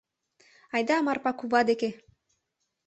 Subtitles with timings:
[0.75, 1.89] Айда Марпа кува деке!